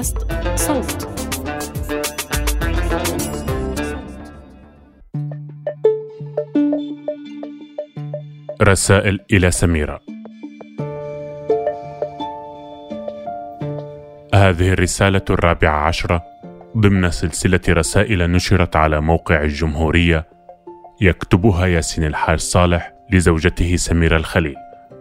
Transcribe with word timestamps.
بودكاست 0.00 0.26
صوت. 0.56 1.08
رسائل 8.62 9.20
إلى 9.32 9.50
سميرة. 9.50 10.00
هذه 14.34 14.72
الرسالة 14.72 15.22
الرابعة 15.30 15.86
عشرة 15.86 16.22
ضمن 16.76 17.10
سلسلة 17.10 17.60
رسائل 17.68 18.30
نشرت 18.30 18.76
على 18.76 19.00
موقع 19.00 19.42
الجمهورية 19.42 20.26
يكتبها 21.00 21.66
ياسين 21.66 22.04
الحاج 22.04 22.38
صالح 22.38 22.92
لزوجته 23.12 23.76
سميرة 23.76 24.16
الخليل 24.16 24.56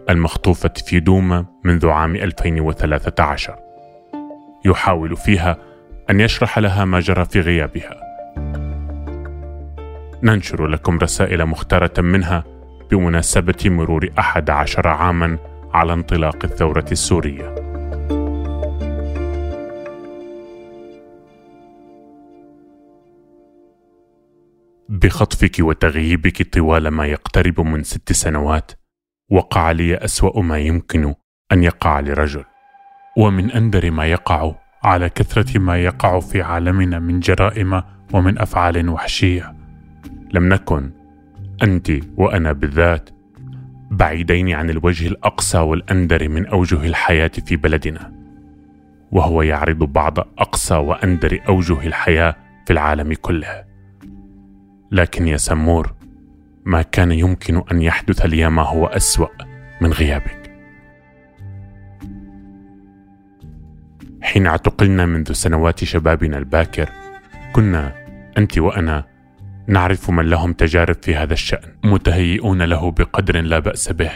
المخطوفة 0.09 0.73
في 0.85 0.99
دوما 0.99 1.45
منذ 1.63 1.87
عام 1.87 2.15
2013 2.15 3.68
يحاول 4.65 5.17
فيها 5.17 5.57
أن 6.09 6.19
يشرح 6.19 6.59
لها 6.59 6.85
ما 6.85 6.99
جرى 6.99 7.25
في 7.25 7.39
غيابها. 7.39 7.99
ننشر 10.23 10.67
لكم 10.67 10.97
رسائل 10.97 11.45
مختارة 11.45 12.01
منها 12.01 12.43
بمناسبة 12.91 13.57
مرور 13.65 14.09
أحد 14.19 14.49
عشر 14.49 14.87
عاما 14.87 15.37
على 15.73 15.93
انطلاق 15.93 16.45
الثورة 16.45 16.85
السورية. 16.91 17.55
بخطفك 24.89 25.55
وتغييبك 25.59 26.53
طوال 26.53 26.87
ما 26.87 27.05
يقترب 27.05 27.59
من 27.59 27.83
ست 27.83 28.11
سنوات 28.11 28.71
وقع 29.31 29.71
لي 29.71 29.95
أسوأ 29.95 30.41
ما 30.41 30.59
يمكن 30.59 31.15
أن 31.51 31.63
يقع 31.63 31.99
لرجل. 31.99 32.43
ومن 33.17 33.51
أندر 33.51 33.91
ما 33.91 34.05
يقع 34.05 34.51
على 34.83 35.09
كثرة 35.09 35.59
ما 35.59 35.77
يقع 35.77 36.19
في 36.19 36.41
عالمنا 36.41 36.99
من 36.99 37.19
جرائم 37.19 37.81
ومن 38.13 38.39
أفعال 38.39 38.89
وحشية. 38.89 39.55
لم 40.33 40.49
نكن 40.49 40.91
أنت 41.63 41.91
وأنا 42.17 42.51
بالذات 42.51 43.09
بعيدين 43.91 44.51
عن 44.51 44.69
الوجه 44.69 45.07
الأقصى 45.07 45.57
والأندر 45.57 46.29
من 46.29 46.45
أوجه 46.45 46.85
الحياة 46.85 47.31
في 47.45 47.55
بلدنا. 47.55 48.13
وهو 49.11 49.41
يعرض 49.41 49.77
بعض 49.77 50.19
أقصى 50.19 50.75
وأندر 50.75 51.39
أوجه 51.47 51.87
الحياة 51.87 52.35
في 52.65 52.73
العالم 52.73 53.13
كله. 53.13 53.63
لكن 54.91 55.27
يا 55.27 55.37
سمور 55.37 55.93
ما 56.65 56.81
كان 56.81 57.11
يمكن 57.11 57.63
أن 57.71 57.81
يحدث 57.81 58.25
لي 58.25 58.49
ما 58.49 58.61
هو 58.61 58.85
أسوأ 58.85 59.27
من 59.81 59.93
غيابك. 59.93 60.38
حين 64.29 64.47
اعتقلنا 64.47 65.05
منذ 65.05 65.31
سنوات 65.31 65.83
شبابنا 65.83 66.37
الباكر 66.37 66.89
كنا 67.53 67.93
أنت 68.37 68.57
وأنا 68.57 69.05
نعرف 69.67 70.09
من 70.09 70.25
لهم 70.25 70.53
تجارب 70.53 70.95
في 71.01 71.15
هذا 71.15 71.33
الشأن 71.33 71.69
متهيئون 71.83 72.61
له 72.61 72.91
بقدر 72.91 73.41
لا 73.41 73.59
بأس 73.59 73.91
به. 73.91 74.11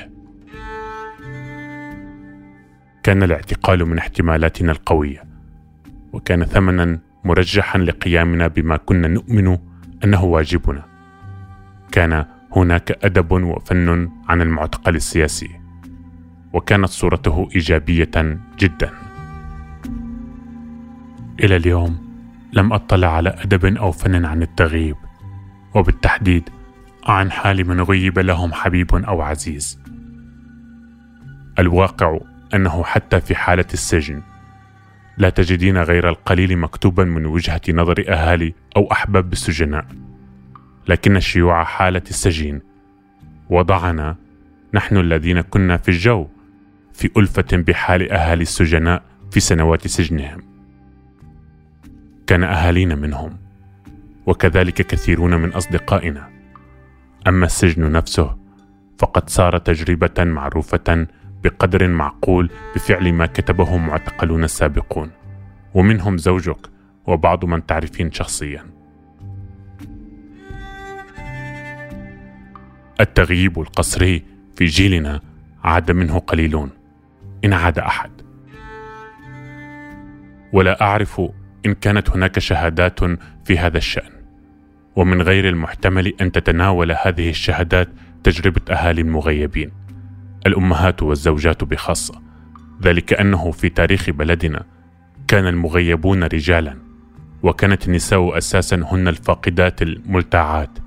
كان 3.04 3.24
الاعتقال 3.24 3.86
من 3.86 3.98
احتمالاتنا 3.98 4.72
القوية 4.72 5.24
وكان 6.14 6.46
ثمنا 6.46 7.00
مرجحا 7.24 7.80
لقيامنا 7.80 8.48
بما 8.48 8.78
كنا 8.78 9.08
نؤمن 9.08 9.58
أنه 10.04 10.24
واجبنا. 10.24 10.84
كان 11.92 12.26
هناك 12.56 13.06
أدب 13.06 13.32
وفن 13.32 14.10
عن 14.30 14.42
المعتقل 14.42 14.96
السياسي 14.96 15.50
وكانت 16.54 16.90
صورته 16.90 17.50
إيجابية 17.56 18.40
جدا. 18.60 19.03
إلى 21.40 21.56
اليوم 21.56 22.14
لم 22.54 22.74
أطلع 22.74 23.08
على 23.08 23.30
أدب 23.30 23.66
أو 23.66 23.92
فن 23.92 24.26
عن 24.26 24.42
التغييب 24.42 24.96
وبالتحديد 25.76 26.50
عن 27.06 27.32
حال 27.32 27.68
من 27.68 27.82
غيب 27.82 28.20
لهم 28.20 28.54
حبيب 28.54 28.96
أو 28.96 29.22
عزيز. 29.22 29.80
الواقع 31.60 32.20
أنه 32.54 32.84
حتى 32.84 33.22
في 33.22 33.36
حالة 33.36 33.66
السجن 33.74 34.22
لا 35.18 35.30
تجدين 35.30 35.78
غير 35.78 36.10
القليل 36.10 36.58
مكتوبا 36.58 37.04
من 37.04 37.26
وجهة 37.26 37.62
نظر 37.70 38.06
أهالي 38.08 38.54
أو 38.78 38.92
أحباب 38.92 39.34
السجناء. 39.34 39.86
لكن 40.88 41.20
شيوع 41.20 41.64
حالة 41.64 42.04
السجين 42.10 42.62
وضعنا 43.50 44.16
نحن 44.74 44.98
الذين 44.98 45.42
كنا 45.42 45.78
في 45.78 45.90
الجو 45.90 46.28
في 46.94 47.10
ألفة 47.18 47.58
بحال 47.58 48.12
أهالي 48.12 48.42
السجناء 48.42 49.04
في 49.32 49.40
سنوات 49.40 49.88
سجنهم. 49.88 50.53
كان 52.34 52.44
أهالينا 52.44 52.96
منهم 52.96 53.38
وكذلك 54.26 54.74
كثيرون 54.74 55.36
من 55.36 55.54
أصدقائنا. 55.54 56.30
أما 57.28 57.46
السجن 57.46 57.92
نفسه 57.92 58.38
فقد 58.98 59.30
صار 59.30 59.58
تجربة 59.58 60.24
معروفة 60.24 61.08
بقدر 61.44 61.88
معقول 61.88 62.50
بفعل 62.76 63.14
ما 63.14 63.26
كتبه 63.26 63.78
معتقلون 63.78 64.44
السابقون 64.44 65.12
ومنهم 65.74 66.18
زوجك 66.18 66.70
وبعض 67.06 67.46
من 67.46 67.66
تعرفين 67.66 68.12
شخصيا. 68.12 68.66
التغييب 73.02 73.60
القسري 73.60 74.24
في 74.56 74.66
جيلنا 74.66 75.22
عاد 75.64 75.92
منه 75.92 76.20
قليلون 76.20 76.70
إن 77.46 77.54
عاد 77.54 77.80
أحد. 77.80 78.12
ولا 80.54 80.82
أعرف 80.82 81.22
إن 81.66 81.74
كانت 81.74 82.10
هناك 82.10 82.40
شهادات 82.40 83.00
في 83.46 83.58
هذا 83.58 83.78
الشأن. 83.78 84.12
ومن 84.96 85.22
غير 85.22 85.50
المحتمل 85.50 86.14
أن 86.22 86.32
تتناول 86.32 86.92
هذه 86.92 87.30
الشهادات 87.30 87.90
تجربة 88.24 88.62
أهالي 88.72 89.02
المغيبين. 89.02 89.72
الأمهات 90.48 91.04
والزوجات 91.04 91.64
بخاصة. 91.64 92.22
ذلك 92.84 93.14
أنه 93.14 93.52
في 93.52 93.70
تاريخ 93.70 94.10
بلدنا 94.10 94.64
كان 95.28 95.48
المغيبون 95.48 96.24
رجالا 96.24 96.78
وكانت 97.44 97.88
النساء 97.88 98.38
أساسا 98.38 98.76
هن 98.92 99.08
الفاقدات 99.08 99.82
الملتعات. 99.82 100.80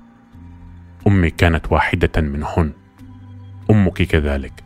أمي 1.07 1.29
كانت 1.29 1.71
واحدة 1.71 2.21
منهن. 2.21 2.71
أمك 3.71 4.01
كذلك. 4.01 4.63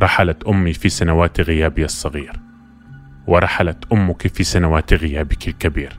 رحلت 0.00 0.44
أمي 0.44 0.72
في 0.72 0.88
سنوات 0.88 1.40
غيابي 1.40 1.84
الصغير. 1.84 2.47
ورحلت 3.28 3.92
أمك 3.92 4.26
في 4.26 4.44
سنوات 4.44 4.94
غيابك 4.94 5.48
الكبير. 5.48 5.98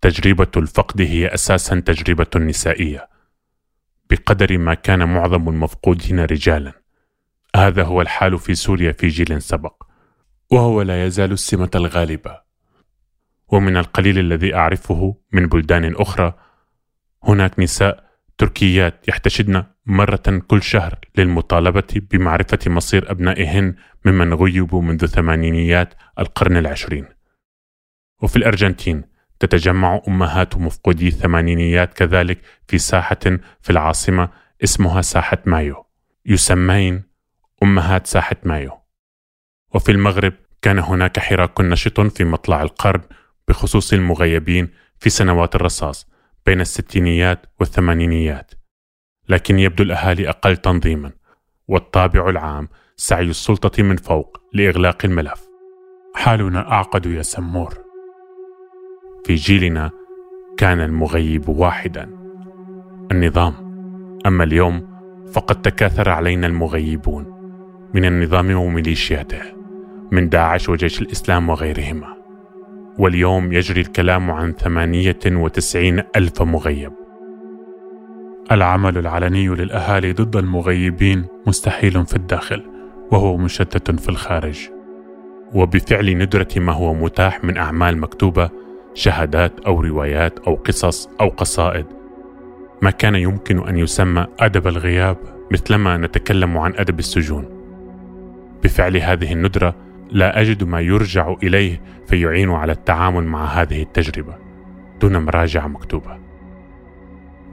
تجربة 0.00 0.50
الفقد 0.56 1.00
هي 1.00 1.34
أساسا 1.34 1.80
تجربة 1.80 2.26
نسائية 2.36 3.08
بقدر 4.10 4.58
ما 4.58 4.74
كان 4.74 5.08
معظم 5.08 5.48
المفقودين 5.48 6.20
رجالا. 6.20 6.72
هذا 7.56 7.82
هو 7.82 8.00
الحال 8.00 8.38
في 8.38 8.54
سوريا 8.54 8.92
في 8.92 9.08
جيل 9.08 9.42
سبق 9.42 9.82
وهو 10.50 10.82
لا 10.82 11.06
يزال 11.06 11.32
السمة 11.32 11.70
الغالبة. 11.74 12.43
ومن 13.48 13.76
القليل 13.76 14.18
الذي 14.18 14.54
أعرفه 14.54 15.16
من 15.32 15.46
بلدان 15.46 15.94
أخرى 15.96 16.34
هناك 17.24 17.58
نساء 17.58 18.04
تركيات 18.38 19.08
يحتشدن 19.08 19.64
مرة 19.86 20.42
كل 20.48 20.62
شهر 20.62 20.98
للمطالبة 21.18 22.00
بمعرفة 22.10 22.58
مصير 22.66 23.10
أبنائهن 23.10 23.74
ممن 24.04 24.34
غيبوا 24.34 24.82
منذ 24.82 25.06
ثمانينيات 25.06 25.94
القرن 26.18 26.56
العشرين. 26.56 27.06
وفي 28.22 28.36
الأرجنتين 28.36 29.04
تتجمع 29.40 30.02
أمهات 30.08 30.56
مفقودي 30.56 31.08
الثمانينيات 31.08 31.94
كذلك 31.94 32.40
في 32.68 32.78
ساحة 32.78 33.20
في 33.60 33.70
العاصمة 33.70 34.28
اسمها 34.64 35.02
ساحة 35.02 35.38
مايو 35.46 35.86
يسمين 36.26 37.02
أمهات 37.62 38.06
ساحة 38.06 38.36
مايو. 38.44 38.72
وفي 39.74 39.92
المغرب 39.92 40.32
كان 40.62 40.78
هناك 40.78 41.18
حراك 41.18 41.60
نشط 41.60 42.00
في 42.00 42.24
مطلع 42.24 42.62
القرن 42.62 43.02
بخصوص 43.48 43.92
المغيبين 43.92 44.68
في 44.98 45.10
سنوات 45.10 45.54
الرصاص 45.54 46.06
بين 46.46 46.60
الستينيات 46.60 47.46
والثمانينيات 47.60 48.50
لكن 49.28 49.58
يبدو 49.58 49.82
الأهالي 49.82 50.28
أقل 50.28 50.56
تنظيما 50.56 51.10
والطابع 51.68 52.28
العام 52.28 52.68
سعي 52.96 53.24
السلطة 53.24 53.82
من 53.82 53.96
فوق 53.96 54.40
لإغلاق 54.52 54.98
الملف. 55.04 55.48
حالنا 56.14 56.72
أعقد 56.72 57.06
يا 57.06 57.22
سمور. 57.22 57.74
في 59.24 59.34
جيلنا 59.34 59.90
كان 60.56 60.80
المغيب 60.80 61.48
واحدا. 61.48 62.10
النظام. 63.12 63.54
أما 64.26 64.44
اليوم 64.44 64.94
فقد 65.32 65.62
تكاثر 65.62 66.08
علينا 66.08 66.46
المغيبون 66.46 67.24
من 67.94 68.04
النظام 68.04 68.56
وميليشياته 68.56 69.42
من 70.10 70.28
داعش 70.28 70.68
وجيش 70.68 71.00
الإسلام 71.00 71.48
وغيرهما. 71.48 72.23
واليوم 72.98 73.52
يجري 73.52 73.80
الكلام 73.80 74.30
عن 74.30 74.52
ثمانية 74.52 75.18
وتسعين 75.26 76.02
ألف 76.16 76.42
مغيب. 76.42 76.92
العمل 78.52 78.98
العلني 78.98 79.48
للأهالي 79.48 80.12
ضد 80.12 80.36
المغيبين 80.36 81.24
مستحيل 81.46 82.06
في 82.06 82.16
الداخل 82.16 82.62
وهو 83.12 83.36
مشتت 83.36 84.00
في 84.00 84.08
الخارج. 84.08 84.68
وبفعل 85.54 86.18
ندرة 86.18 86.48
ما 86.56 86.72
هو 86.72 86.94
متاح 86.94 87.44
من 87.44 87.56
أعمال 87.56 87.98
مكتوبة 87.98 88.50
شهادات 88.94 89.60
أو 89.60 89.80
روايات 89.80 90.38
أو 90.38 90.54
قصص 90.54 91.08
أو 91.20 91.28
قصائد. 91.28 91.86
ما 92.82 92.90
كان 92.90 93.14
يمكن 93.14 93.68
أن 93.68 93.76
يسمى 93.76 94.26
أدب 94.40 94.66
الغياب 94.66 95.16
مثلما 95.52 95.96
نتكلم 95.96 96.58
عن 96.58 96.72
أدب 96.76 96.98
السجون. 96.98 97.44
بفعل 98.64 98.96
هذه 98.96 99.32
الندرة 99.32 99.74
لا 100.14 100.40
أجد 100.40 100.64
ما 100.64 100.80
يرجع 100.80 101.34
إليه 101.42 101.80
فيعين 102.06 102.50
على 102.50 102.72
التعامل 102.72 103.24
مع 103.24 103.44
هذه 103.44 103.82
التجربة 103.82 104.38
دون 105.00 105.16
مراجعة 105.16 105.66
مكتوبة. 105.66 106.18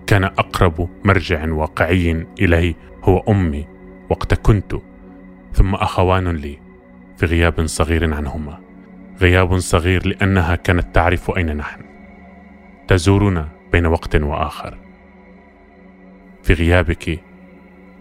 كان 0.08 0.24
أقرب 0.24 0.90
مرجع 1.06 1.52
واقعي 1.52 2.28
إلي 2.42 2.76
هو 3.04 3.24
أمي 3.30 3.68
وقت 4.10 4.34
كنت 4.34 4.76
ثم 5.54 5.76
أخوان 5.76 6.28
لي 6.28 6.60
في 7.18 7.26
غياب 7.26 7.66
صغير 7.66 8.14
عنهما. 8.14 8.60
غياب 9.22 9.60
صغير 9.60 10.08
لأنها 10.08 10.56
كانت 10.56 10.96
تعرف 10.96 11.38
أين 11.38 11.58
نحن. 11.58 11.82
تزورنا 12.88 13.48
بين 13.72 13.86
وقت 13.86 14.16
وآخر. 14.16 14.78
في 16.44 16.54
غيابك 16.54 17.20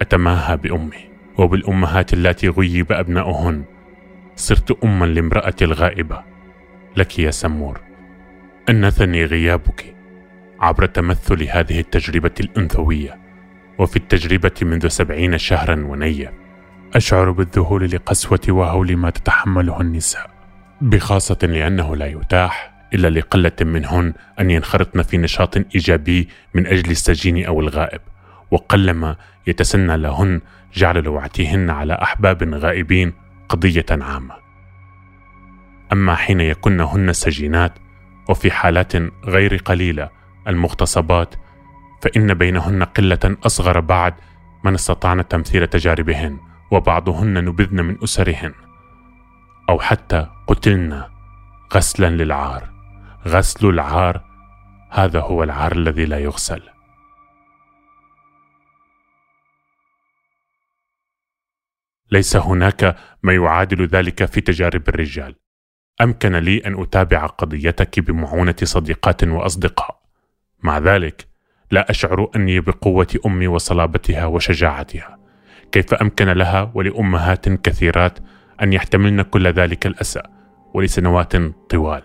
أتماهى 0.01 0.57
بأمي 0.57 1.11
وبالأمهات 1.39 2.13
اللاتي 2.13 2.49
غيب 2.49 2.93
أبناؤهن. 2.93 3.65
صرت 4.37 4.85
أما 4.85 5.05
لامرأة 5.05 5.55
الغائبة. 5.63 6.23
لك 6.97 7.19
يا 7.19 7.31
سمور 7.31 7.81
أنثني 8.69 9.25
غيابك 9.25 9.95
عبر 10.61 10.87
تمثل 10.87 11.43
هذه 11.43 11.81
التجربة 11.81 12.31
الأنثوية 12.41 13.19
وفي 13.79 13.97
التجربة 13.97 14.53
منذ 14.63 14.89
سبعين 14.89 15.39
شهرا 15.39 15.85
ونية. 15.85 16.33
أشعر 16.95 17.31
بالذهول 17.31 17.91
لقسوة 17.91 18.41
وهول 18.49 18.97
ما 18.97 19.11
تتحمله 19.11 19.81
النساء 19.81 20.31
بخاصة 20.81 21.39
لأنه 21.43 21.97
لا 21.97 22.07
يتاح 22.07 22.73
إلا 22.95 23.11
لقلة 23.11 23.53
منهن 23.61 24.13
أن 24.41 24.51
ينخرطن 24.51 25.03
في 25.03 25.19
نشاط 25.19 25.57
إيجابي 25.57 26.29
من 26.55 26.67
أجل 26.67 26.91
السجين 26.91 27.45
أو 27.45 27.61
الغائب. 27.61 28.01
وقلما 28.51 29.17
يتسنى 29.47 29.97
لهن 29.97 30.41
جعل 30.75 31.03
لوعتهن 31.05 31.71
على 31.71 31.99
أحباب 32.03 32.55
غائبين 32.55 33.13
قضية 33.51 33.87
عامة. 33.91 34.35
أما 35.93 36.15
حين 36.15 36.41
يكن 36.41 36.81
هن 36.81 37.13
وفي 38.29 38.51
حالات 38.51 38.93
غير 39.25 39.57
قليلة 39.57 40.11
المغتصبات 40.49 41.35
فإن 42.03 42.35
بينهن 42.35 42.83
قلة 42.83 43.37
أصغر 43.47 43.81
بعد 43.81 44.15
من 44.65 44.75
استطعن 44.75 45.29
تمثيل 45.29 45.67
تجاربهن 45.67 46.39
وبعضهن 46.71 47.45
نبذن 47.45 47.85
من 47.85 47.97
أسرهن. 48.05 48.53
أو 49.69 49.79
حتى 49.79 50.27
قتلن 50.47 51.03
غسلا 51.75 52.11
للعار. 52.11 52.71
غسل 53.29 53.69
العار 53.69 54.21
هذا 54.91 55.21
هو 55.21 55.43
العار 55.43 55.73
الذي 55.73 56.05
لا 56.05 56.19
يغسل. 56.19 56.63
ليس 62.11 62.37
هناك 62.37 62.97
ما 63.23 63.33
يعادل 63.33 63.87
ذلك 63.87 64.25
في 64.25 64.41
تجارب 64.41 64.89
الرجال. 64.89 65.35
أمكن 66.01 66.37
لي 66.37 66.59
أن 66.59 66.83
أتابع 66.83 67.27
قضيتك 67.27 68.01
بمعونة 68.01 68.55
صديقات 68.63 69.25
وأصدقاء. 69.25 70.01
مع 70.63 70.79
ذلك 70.79 71.27
لا 71.71 71.91
أشعر 71.91 72.31
أني 72.37 72.61
بقوة 72.61 73.07
أمي 73.27 73.47
وصلابتها 73.47 74.27
وشجاعتها. 74.27 75.19
كيف 75.73 75.95
أمكن 75.95 76.29
لها 76.29 76.71
ولأمهات 76.75 77.49
كثيرات 77.49 78.19
أن 78.63 78.73
يحتملن 78.73 79.23
كل 79.23 79.47
ذلك 79.47 79.87
الأسى 79.87 80.23
ولسنوات 80.75 81.37
طوال؟ 81.71 82.03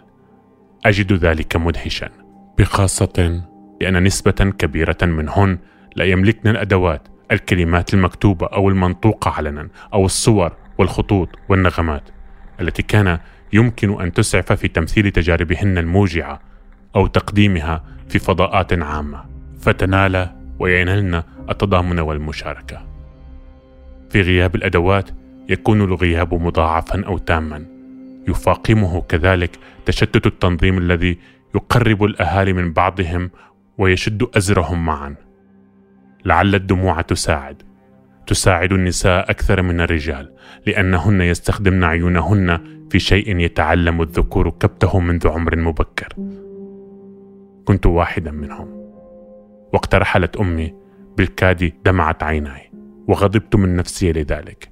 أجد 0.85 1.13
ذلك 1.13 1.55
مدهشا. 1.55 2.09
بخاصة 2.57 3.43
لأن 3.81 4.03
نسبة 4.03 4.53
كبيرة 4.57 4.97
منهن 5.01 5.59
لا 5.95 6.05
يملكن 6.05 6.49
الأدوات 6.49 7.07
الكلمات 7.31 7.93
المكتوبة 7.93 8.47
أو 8.47 8.69
المنطوقة 8.69 9.31
علنا 9.31 9.67
أو 9.93 10.05
الصور 10.05 10.53
والخطوط 10.77 11.29
والنغمات 11.49 12.03
التي 12.61 12.83
كان 12.83 13.19
يمكن 13.53 14.01
أن 14.01 14.13
تسعف 14.13 14.51
في 14.53 14.67
تمثيل 14.67 15.11
تجاربهن 15.11 15.77
الموجعة 15.77 16.39
أو 16.95 17.07
تقديمها 17.07 17.83
في 18.09 18.19
فضاءات 18.19 18.73
عامة. 18.73 19.25
فتنال 19.59 20.29
وينالن 20.59 21.23
التضامن 21.49 21.99
والمشاركة. 21.99 22.85
في 24.09 24.21
غياب 24.21 24.55
الأدوات 24.55 25.09
يكون 25.49 25.81
الغياب 25.81 26.33
مضاعفا 26.33 27.03
أو 27.05 27.17
تاما. 27.17 27.65
يفاقمه 28.27 29.01
كذلك 29.01 29.59
تشتت 29.85 30.25
التنظيم 30.27 30.77
الذي 30.77 31.19
يقرب 31.55 32.03
الأهالي 32.03 32.53
من 32.53 32.73
بعضهم 32.73 33.31
ويشد 33.77 34.27
أزرهم 34.37 34.85
معا. 34.85 35.15
لعل 36.25 36.55
الدموع 36.55 37.01
تساعد. 37.01 37.63
تساعد 38.27 38.73
النساء 38.73 39.31
أكثر 39.31 39.61
من 39.61 39.81
الرجال 39.81 40.33
لأنهن 40.65 41.21
يستخدمن 41.21 41.83
عيونهن 41.83 42.59
في 42.89 42.99
شيء 42.99 43.39
يتعلم 43.39 44.01
الذكور 44.01 44.49
كبته 44.49 44.99
منذ 44.99 45.27
عمر 45.27 45.55
مبكر. 45.55 46.13
كنت 47.65 47.85
واحدا 47.85 48.31
منهم. 48.31 48.67
وقت 49.73 49.95
رحلت 49.95 50.37
أمي 50.37 50.73
بالكاد 51.17 51.73
دمعت 51.85 52.23
عيناي 52.23 52.71
وغضبت 53.07 53.55
من 53.55 53.75
نفسي 53.75 54.11
لذلك. 54.11 54.71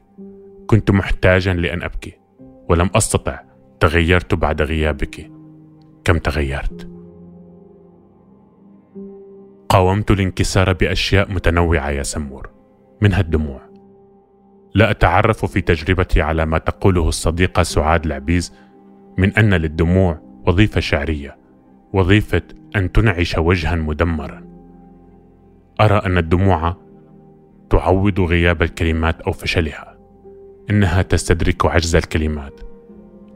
كنت 0.68 0.92
محتاجا 0.92 1.54
لأن 1.54 1.84
أبكي 1.84 2.14
ولم 2.70 2.90
أستطع 2.96 3.40
تغيرت 3.80 4.36
بعد 4.36 4.62
غيابك. 4.62 5.32
كم 6.04 6.18
تغيرت؟ 6.18 6.93
قاومت 9.74 10.12
الانكسار 10.12 10.74
بأشياء 10.74 11.32
متنوعة 11.32 11.90
يا 11.90 12.04
سمور 12.04 12.50
منها 13.02 13.20
الدموع. 13.22 13.62
لا 14.76 14.92
أتعرف 14.92 15.46
في 15.46 15.62
تجربتي 15.62 16.22
على 16.22 16.46
ما 16.46 16.58
تقوله 16.58 17.08
الصديقة 17.08 17.64
سعاد 17.64 18.06
العبيز 18.06 18.54
من 19.18 19.34
أن 19.38 19.54
للدموع 19.54 20.22
وظيفة 20.48 20.82
شعرية 20.82 21.38
وظيفة 21.94 22.42
أن 22.76 22.92
تنعش 22.92 23.38
وجها 23.38 23.76
مدمرا. 23.76 24.44
أرى 25.82 26.02
أن 26.06 26.18
الدموع 26.18 26.76
تعوض 27.70 28.20
غياب 28.20 28.62
الكلمات 28.62 29.22
أو 29.22 29.32
فشلها 29.32 29.98
إنها 30.70 31.02
تستدرك 31.02 31.66
عجز 31.66 31.96
الكلمات 31.96 32.62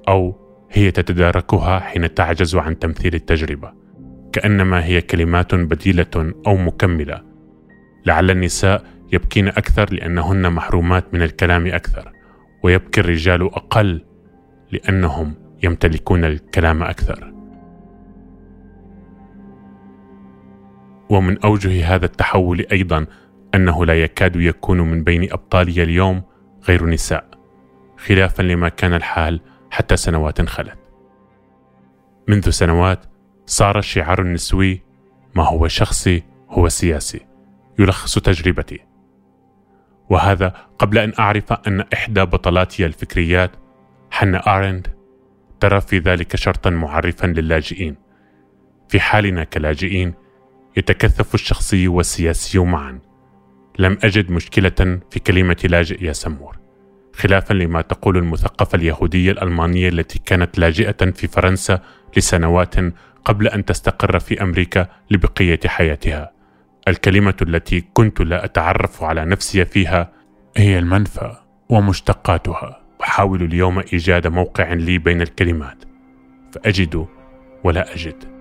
أو 0.07 0.35
هي 0.71 0.91
تتداركها 0.91 1.79
حين 1.79 2.13
تعجز 2.13 2.55
عن 2.55 2.79
تمثيل 2.79 3.15
التجربة. 3.15 3.76
كأنما 4.37 4.85
هي 4.85 5.01
كلمات 5.01 5.55
بديلة 5.55 6.33
أو 6.47 6.57
مكملة. 6.57 7.23
لعل 8.05 8.31
النساء 8.31 8.83
يبكين 9.13 9.47
أكثر 9.47 9.93
لأنهن 9.93 10.53
محرومات 10.53 11.13
من 11.13 11.21
الكلام 11.21 11.67
أكثر 11.67 12.11
ويبكي 12.63 13.01
الرجال 13.01 13.41
أقل 13.41 14.05
لأنهم 14.71 15.33
يمتلكون 15.63 16.25
الكلام 16.25 16.83
أكثر. 16.83 17.33
ومن 21.09 21.39
أوجه 21.39 21.95
هذا 21.95 22.05
التحول 22.05 22.65
أيضا 22.71 23.05
أنه 23.55 23.85
لا 23.85 24.03
يكاد 24.03 24.35
يكون 24.35 24.81
من 24.81 25.03
بين 25.03 25.31
أبطالي 25.31 25.83
اليوم 25.83 26.23
غير 26.67 26.85
نساء 26.85 27.25
خلافا 27.97 28.43
لما 28.43 28.69
كان 28.69 28.93
الحال 28.93 29.41
حتى 29.71 29.97
سنوات 29.97 30.41
خلت. 30.41 30.77
منذ 32.27 32.49
سنوات 32.49 33.05
صار 33.49 33.79
الشعار 33.79 34.21
النسوي 34.21 34.81
ما 35.35 35.43
هو 35.43 35.67
شخصي 35.67 36.23
هو 36.49 36.69
سياسي 36.69 37.19
يلخص 37.79 38.19
تجربتي. 38.19 38.79
وهذا 40.09 40.53
قبل 40.79 40.97
أن 40.97 41.13
أعرف 41.19 41.53
أن 41.53 41.85
إحدى 41.93 42.21
بطلاتي 42.21 42.85
الفكريات 42.85 43.51
حنا 44.11 44.57
آرند 44.57 44.87
ترى 45.59 45.81
في 45.81 45.99
ذلك 45.99 46.35
شرطا 46.35 46.69
معرفا 46.69 47.27
للاجئين. 47.27 47.95
في 48.89 48.99
حالنا 48.99 49.43
كلاجئين 49.43 50.13
يتكثف 50.77 51.33
الشخصي 51.33 51.87
والسياسي 51.87 52.59
معا. 52.59 52.99
لم 53.79 53.97
أجد 54.03 54.31
مشكلة 54.31 54.99
في 55.11 55.19
كلمة 55.19 55.57
لاجئ 55.63 56.05
يا 56.05 56.13
سمور 56.13 56.57
خلافا 57.13 57.53
لما 57.53 57.81
تقول 57.81 58.17
المثقفة 58.17 58.75
اليهودية 58.75 59.31
الألمانية 59.31 59.89
التي 59.89 60.19
كانت 60.19 60.59
لاجئة 60.59 61.11
في 61.11 61.27
فرنسا 61.27 61.81
لسنوات 62.17 62.75
قبل 63.27 63.47
أن 63.47 63.65
تستقر 63.65 64.19
في 64.19 64.41
أمريكا 64.41 64.87
لبقية 65.11 65.59
حياتها. 65.65 66.31
الكلمة 66.87 67.35
التي 67.41 67.81
كنت 67.93 68.21
لا 68.21 68.45
أتعرف 68.45 69.03
على 69.03 69.25
نفسي 69.25 69.65
فيها 69.65 70.11
هي 70.57 70.79
المنفى 70.79 71.35
ومشتقاتها. 71.69 72.81
أحاول 73.03 73.43
اليوم 73.43 73.79
إيجاد 73.79 74.27
موقع 74.27 74.73
لي 74.73 74.97
بين 74.97 75.21
الكلمات 75.21 75.83
فأجد 76.51 77.07
ولا 77.63 77.93
أجد. 77.93 78.36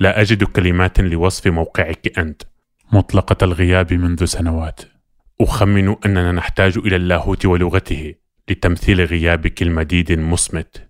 لا 0.00 0.20
أجد 0.20 0.44
كلمات 0.44 1.00
لوصف 1.00 1.46
موقعك 1.46 2.18
أنت. 2.18 2.42
مطلقة 2.92 3.44
الغياب 3.44 3.92
منذ 3.92 4.24
سنوات. 4.24 4.80
أخمن 5.40 5.96
أننا 6.06 6.32
نحتاج 6.32 6.78
إلى 6.78 6.96
اللاهوت 6.96 7.46
ولغته 7.46 8.14
لتمثيل 8.48 9.00
غيابك 9.00 9.62
المديد 9.62 10.10
المصمت. 10.10 10.88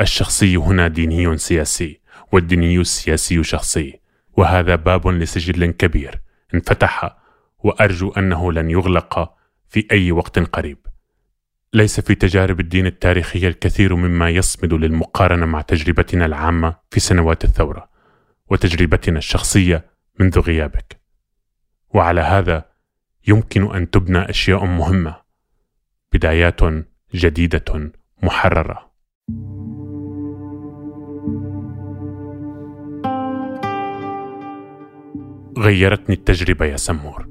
الشخصي 0.00 0.56
هنا 0.56 0.88
ديني 0.88 1.38
سياسي 1.38 2.00
والديني 2.32 2.80
السياسي 2.80 3.42
شخصي. 3.42 4.00
وهذا 4.36 4.76
باب 4.76 5.08
لسجل 5.08 5.70
كبير 5.70 6.20
انفتح 6.54 7.16
وأرجو 7.58 8.10
أنه 8.10 8.52
لن 8.52 8.70
يغلق 8.70 9.34
في 9.68 9.86
أي 9.92 10.12
وقت 10.12 10.38
قريب. 10.38 10.78
ليس 11.74 12.00
في 12.00 12.14
تجارب 12.14 12.60
الدين 12.60 12.86
التاريخيه 12.86 13.48
الكثير 13.48 13.94
مما 13.94 14.30
يصمد 14.30 14.74
للمقارنة 14.74 15.46
مع 15.46 15.60
تجربتنا 15.60 16.26
العامة 16.26 16.76
في 16.90 17.00
سنوات 17.00 17.44
الثورة. 17.44 17.91
وتجربتنا 18.52 19.18
الشخصية 19.18 19.84
منذ 20.20 20.38
غيابك. 20.40 21.00
وعلى 21.94 22.20
هذا 22.20 22.64
يمكن 23.28 23.74
أن 23.74 23.90
تبنى 23.90 24.30
أشياء 24.30 24.64
مهمة 24.64 25.16
بدايات 26.12 26.60
جديدة 27.14 27.92
محررة. 28.22 28.92
غيرتني 35.58 36.14
التجربة 36.14 36.66
يا 36.66 36.76
سمور 36.76 37.28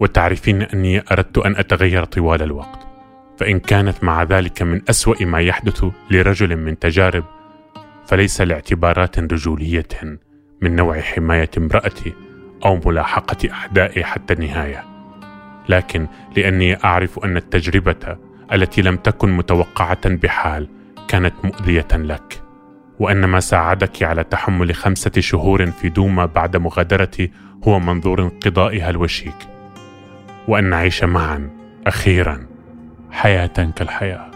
وتعرفين 0.00 0.62
أني 0.62 1.02
أردت 1.12 1.38
أن 1.38 1.56
أتغير 1.56 2.04
طوال 2.04 2.42
الوقت 2.42 2.86
فإن 3.38 3.60
كانت 3.60 4.04
مع 4.04 4.22
ذلك 4.22 4.62
من 4.62 4.82
أسوأ 4.90 5.24
ما 5.24 5.40
يحدث 5.40 5.84
لرجل 6.10 6.56
من 6.56 6.78
تجارب 6.78 7.24
فليس 8.06 8.40
لاعتبارات 8.40 9.18
رجولية 9.18 9.88
من 10.60 10.76
نوع 10.76 11.00
حماية 11.00 11.50
امرأتي 11.58 12.14
أو 12.64 12.80
ملاحقة 12.86 13.50
أعدائي 13.52 14.04
حتى 14.04 14.34
النهاية. 14.34 14.84
لكن 15.68 16.06
لأني 16.36 16.84
أعرف 16.84 17.18
أن 17.24 17.36
التجربة 17.36 18.16
التي 18.52 18.82
لم 18.82 18.96
تكن 18.96 19.36
متوقعة 19.36 20.08
بحال 20.08 20.68
كانت 21.08 21.34
مؤذية 21.44 21.88
لك 21.92 22.42
وأن 22.98 23.24
ما 23.24 23.40
ساعدك 23.40 24.02
على 24.02 24.24
تحمل 24.24 24.74
خمسة 24.74 25.10
شهور 25.18 25.66
في 25.66 25.88
دوما 25.88 26.26
بعد 26.26 26.56
مغادرتي 26.56 27.30
هو 27.68 27.78
منظور 27.78 28.22
انقضائها 28.22 28.90
الوشيك 28.90 29.36
وأن 30.48 30.64
نعيش 30.64 31.04
معا 31.04 31.50
أخيرا 31.86 32.46
حياة 33.10 33.72
كالحياة. 33.76 34.30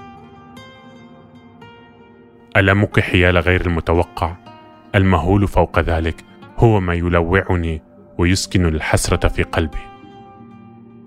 ألمك 2.57 3.01
حيال 3.01 3.39
غير 3.39 3.67
المتوقع؟ 3.67 4.50
المهول 4.95 5.49
فوق 5.49 5.79
ذلك 5.79 6.25
هو 6.59 6.81
ما 6.81 6.95
يلوعني 6.95 7.83
ويسكن 8.19 8.67
الحسرة 8.67 9.29
في 9.29 9.43
قلبي. 9.43 9.79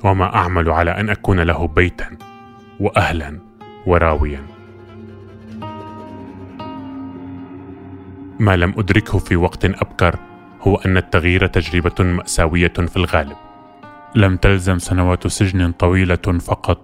وما 0.03 0.35
أعمل 0.35 0.69
على 0.69 0.91
أن 0.91 1.09
أكون 1.09 1.39
له 1.39 1.67
بيتا 1.67 2.17
وأهلا 2.79 3.39
وراويا. 3.85 4.41
ما 8.39 8.55
لم 8.55 8.73
أدركه 8.77 9.17
في 9.17 9.35
وقت 9.35 9.65
أبكر 9.65 10.19
هو 10.61 10.75
أن 10.75 10.97
التغيير 10.97 11.47
تجربة 11.47 12.03
مأساوية 12.03 12.67
في 12.67 12.97
الغالب. 12.97 13.37
لم 14.15 14.37
تلزم 14.37 14.79
سنوات 14.79 15.27
سجن 15.27 15.71
طويلة 15.71 16.39
فقط 16.39 16.81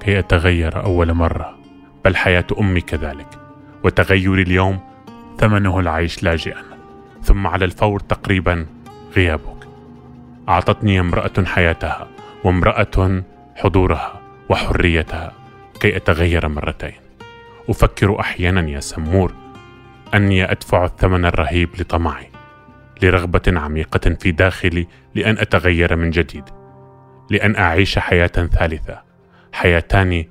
كي 0.00 0.18
أتغير 0.18 0.84
أول 0.84 1.12
مرة 1.12 1.58
بل 2.04 2.16
حياة 2.16 2.46
أمي 2.60 2.80
كذلك. 2.80 3.28
وتغيري 3.84 4.42
اليوم 4.42 4.91
ثمنه 5.38 5.80
العيش 5.80 6.22
لاجئا 6.22 6.62
ثم 7.22 7.46
على 7.46 7.64
الفور 7.64 8.00
تقريبا 8.00 8.66
غيابك. 9.16 9.68
أعطتني 10.48 11.00
امرأة 11.00 11.44
حياتها 11.44 12.08
وامرأة 12.44 13.22
حضورها 13.56 14.20
وحريتها 14.48 15.32
كي 15.80 15.96
أتغير 15.96 16.48
مرتين. 16.48 16.92
أفكر 17.68 18.20
أحيانا 18.20 18.70
يا 18.70 18.80
سمور 18.80 19.34
أني 20.14 20.50
أدفع 20.52 20.84
الثمن 20.84 21.24
الرهيب 21.24 21.68
لطمعي 21.80 22.28
لرغبة 23.02 23.42
عميقة 23.48 24.16
في 24.20 24.30
داخلي 24.30 24.86
لأن 25.14 25.38
أتغير 25.38 25.96
من 25.96 26.10
جديد 26.10 26.44
لأن 27.30 27.56
أعيش 27.56 27.98
حياة 27.98 28.26
ثالثة 28.26 29.02
حياتان 29.52 30.24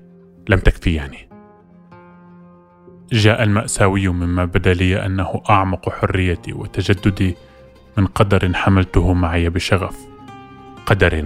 لم 0.49 0.59
تكفياني. 0.59 1.30
جاء 3.11 3.43
المأساوي 3.43 4.07
مما 4.07 4.45
بدا 4.45 4.73
لي 4.73 5.05
أنه 5.05 5.41
أعمق 5.49 5.89
حريتي 5.89 6.53
وتجددي 6.53 7.35
من 7.97 8.05
قدر 8.05 8.53
حملته 8.53 9.13
معي 9.13 9.49
بشغف. 9.49 9.97
قدر 10.85 11.25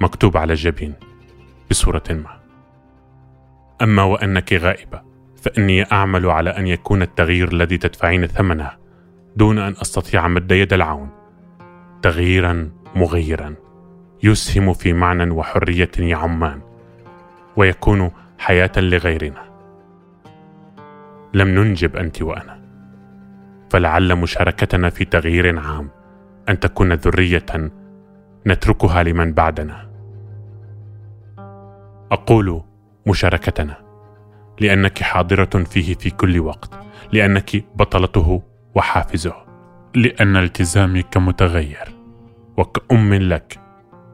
مكتوب 0.00 0.36
على 0.36 0.52
الجبين 0.52 0.94
بصورة 1.70 2.02
ما. 2.10 2.36
أما 3.82 4.02
وأنك 4.02 4.52
غائبة 4.52 5.00
فإني 5.42 5.92
أعمل 5.92 6.26
على 6.26 6.50
أن 6.50 6.66
يكون 6.66 7.02
التغيير 7.02 7.52
الذي 7.52 7.78
تدفعين 7.78 8.26
ثمنه 8.26 8.70
دون 9.36 9.58
أن 9.58 9.74
أستطيع 9.82 10.28
مد 10.28 10.52
يد 10.52 10.72
العون. 10.72 11.10
تغييرا 12.02 12.70
مغيرا 12.96 13.54
يسهم 14.22 14.72
في 14.72 14.92
معنى 14.92 15.30
وحرية 15.30 15.90
يعمان 15.98 16.60
ويكون 17.56 18.10
حياة 18.38 18.72
لغيرنا. 18.76 19.45
لم 21.36 21.48
ننجب 21.48 21.96
انت 21.96 22.22
وأنا 22.22 22.60
فلعل 23.70 24.16
مشاركتنا 24.16 24.90
في 24.90 25.04
تغيير 25.04 25.58
عام 25.58 25.90
أن 26.48 26.60
تكون 26.60 26.92
ذرية 26.92 27.70
نتركها 28.46 29.02
لمن 29.02 29.32
بعدنا. 29.32 29.90
أقول 32.12 32.62
مشاركتنا 33.06 33.76
لأنك 34.60 35.02
حاضرة 35.02 35.64
فيه 35.64 35.94
في 35.94 36.10
كل 36.10 36.40
وقت 36.40 36.70
لأنك 37.12 37.64
بطلته 37.74 38.42
وحافزه. 38.74 39.34
لأن 39.94 40.36
التزامي 40.36 41.02
كمتغير. 41.02 41.94
وكأم 42.56 43.14
لك 43.14 43.58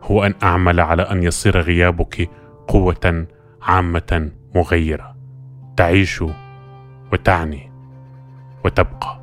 هو 0.02 0.24
أن 0.24 0.34
أعمل 0.42 0.80
على 0.80 1.02
أن 1.02 1.22
يصير 1.22 1.60
غيابك 1.60 2.30
قوة 2.68 3.26
عامة 3.62 4.30
مغيرة. 4.54 5.16
تعيش 5.76 6.24
وتعني 7.12 7.70
وتبقى. 8.64 9.22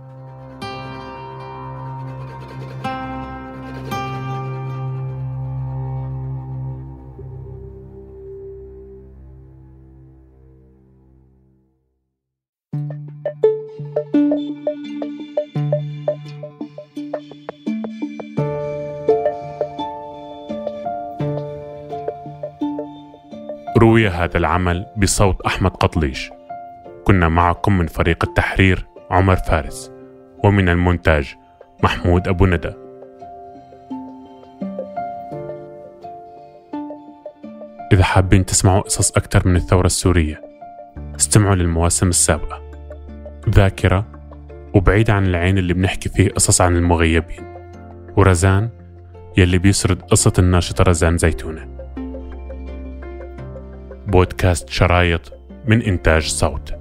روي 23.78 24.10
هذا 24.10 24.38
العمل 24.38 24.86
بصوت 24.98 25.42
أحمد 25.42 25.72
قطليش. 25.72 26.39
كنا 27.10 27.30
معكم 27.30 27.78
من 27.78 27.88
فريق 27.88 28.26
التحرير 28.28 28.86
عمر 29.12 29.36
فارس 29.36 29.92
ومن 30.44 30.70
المونتاج 30.70 31.36
محمود 31.84 32.28
أبو 32.28 32.46
ندى. 32.46 32.74
إذا 37.94 38.04
حابين 38.04 38.46
تسمعوا 38.46 38.82
قصص 38.82 39.12
أكثر 39.12 39.48
من 39.48 39.56
الثورة 39.56 39.86
السورية 39.86 40.42
استمعوا 41.16 41.56
للمواسم 41.56 42.08
السابقة. 42.08 42.62
ذاكرة 43.50 44.06
وبعيد 44.74 45.10
عن 45.10 45.26
العين 45.26 45.58
اللي 45.58 45.74
بنحكي 45.74 46.10
فيه 46.10 46.30
قصص 46.30 46.62
عن 46.62 46.76
المغيبين. 46.76 47.56
ورزان 48.18 48.70
يلي 49.38 49.58
بيسرد 49.58 50.02
قصة 50.02 50.34
الناشطة 50.40 50.84
رزان 50.84 51.18
زيتونة. 51.18 51.68
بودكاست 54.08 54.70
شرايط 54.70 55.34
من 55.66 55.82
إنتاج 55.82 56.28
صوت. 56.28 56.80